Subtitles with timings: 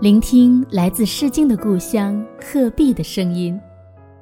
[0.00, 3.60] 聆听来自《诗经》的故乡鹤壁的声音。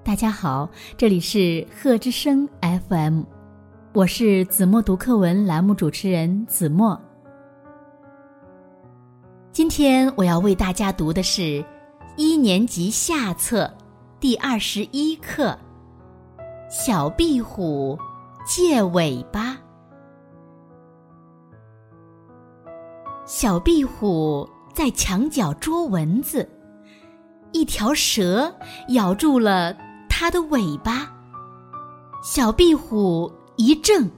[0.03, 3.23] 大家好，这里是鹤之声 FM，
[3.93, 7.01] 我是子墨读课文栏目主持人子墨。
[9.53, 11.65] 今天我要为大家读的是
[12.17, 13.73] 一年级下册
[14.19, 15.57] 第二十一课
[16.69, 17.97] 《小壁虎
[18.45, 19.53] 借尾巴》。
[23.25, 24.45] 小壁虎。
[24.79, 26.49] 在墙角捉蚊子，
[27.51, 28.55] 一条蛇
[28.91, 29.77] 咬住了
[30.09, 31.13] 它的尾巴。
[32.23, 34.09] 小壁虎一挣，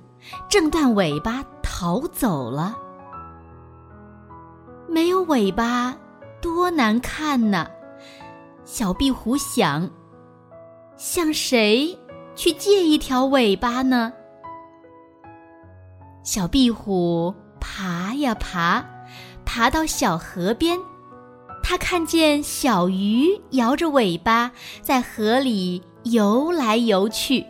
[0.50, 2.76] 挣断尾巴逃走了。
[4.86, 5.96] 没有尾巴
[6.42, 7.66] 多难看呢！
[8.66, 9.88] 小壁虎想：
[10.94, 11.98] 向谁
[12.34, 14.12] 去借一条尾巴呢？
[16.22, 18.84] 小壁虎爬呀爬。
[19.52, 20.78] 爬到小河边，
[21.60, 27.44] 他看见小鱼摇着尾巴在河里游来游去。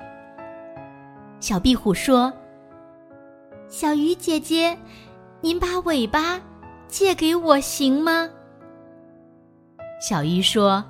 [1.41, 2.33] 小壁虎说
[3.69, 4.79] ：“小鱼姐姐，
[5.43, 6.41] 您把尾巴
[6.89, 8.31] 借给我行吗？”
[10.01, 10.83] 小鱼说：“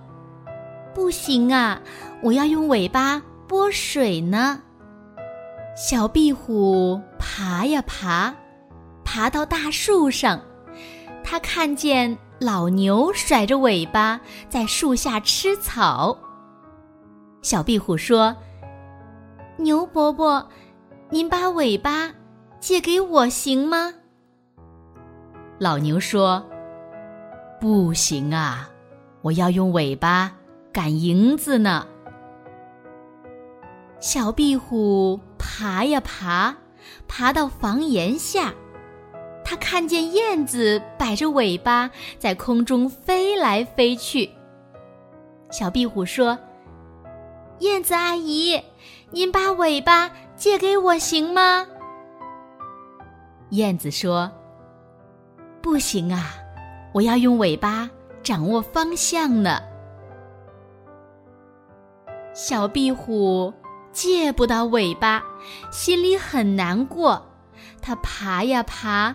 [0.95, 1.83] 不行啊，
[2.22, 4.62] 我要用尾巴拨水呢。”
[5.74, 8.33] 小壁虎爬呀爬，
[9.05, 10.41] 爬到大树上。
[11.31, 16.19] 他看见老牛甩着尾巴在树下吃草。
[17.41, 18.36] 小壁虎说
[19.56, 20.45] ：“牛伯伯，
[21.08, 22.11] 您把尾巴
[22.58, 23.95] 借给我行吗？”
[25.61, 26.45] 老牛说
[27.62, 28.69] ：“不行啊，
[29.23, 30.33] 我要用尾巴
[30.73, 31.86] 赶蝇子呢。”
[34.03, 36.56] 小壁虎爬呀爬，
[37.06, 38.53] 爬到房檐下。
[39.51, 44.31] 他看见燕子摆着尾巴在空中飞来飞去。
[45.51, 46.39] 小壁虎说
[47.58, 48.63] ：“燕子阿姨，
[49.11, 51.67] 您把尾巴借给我行吗？”
[53.51, 54.30] 燕子说
[55.61, 56.27] ：“不行啊，
[56.95, 57.91] 我要用尾巴
[58.23, 59.61] 掌握方向呢。”
[62.33, 63.53] 小壁虎
[63.91, 65.24] 借不到尾巴，
[65.73, 67.27] 心里很难过。
[67.83, 69.13] 它爬呀爬。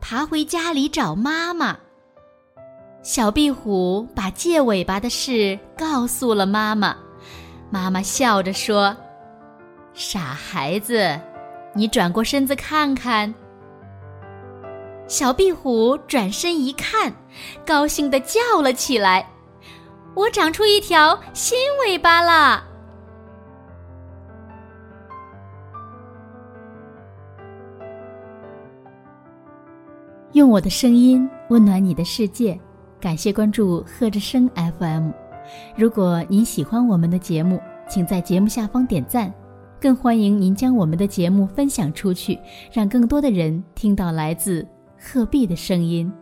[0.00, 1.76] 爬回家里找妈妈。
[3.02, 6.96] 小壁虎把借尾巴的事告诉了妈妈，
[7.70, 8.94] 妈妈笑着说
[9.94, 11.18] ：“傻孩子，
[11.74, 13.32] 你转过身子看看。”
[15.06, 17.10] 小壁虎转身一看，
[17.64, 19.26] 高兴地叫了起来
[20.14, 22.62] ：“我长出一条新尾巴啦！”
[30.32, 32.58] 用我的声音温暖你的世界，
[33.00, 35.10] 感谢关注贺之声 FM。
[35.74, 37.58] 如果您喜欢我们的节目，
[37.88, 39.32] 请在节目下方点赞，
[39.80, 42.38] 更欢迎您将我们的节目分享出去，
[42.70, 44.66] 让更多的人听到来自
[45.00, 46.12] 鹤壁的声音。